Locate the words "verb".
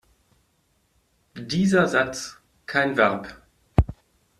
2.97-3.39